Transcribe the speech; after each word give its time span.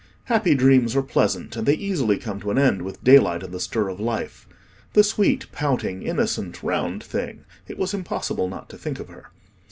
Happy 0.23 0.55
dreams 0.55 0.95
are 0.95 1.03
pleasant, 1.03 1.55
and 1.55 1.67
they 1.67 1.75
easily 1.75 2.17
come 2.17 2.39
to 2.39 2.49
an 2.49 2.57
end 2.57 2.81
with 2.81 3.03
daylight 3.03 3.43
and 3.43 3.53
the 3.53 3.59
stir 3.59 3.87
of 3.87 3.99
life. 3.99 4.47
The 4.93 5.03
sweet, 5.03 5.51
pouting, 5.51 6.01
innocent, 6.01 6.63
round 6.63 7.03
thing! 7.03 7.45
It 7.67 7.77
was 7.77 7.93
impossible 7.93 8.47
not 8.49 8.67
to 8.71 8.79
think 8.79 8.99
of 8.99 9.09
her. 9.09 9.29